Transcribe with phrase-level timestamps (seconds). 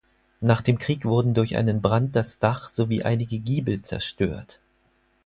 [0.39, 4.59] Nach dem Krieg wurden durch einen Brand das Dach sowie einige Giebel zerstört.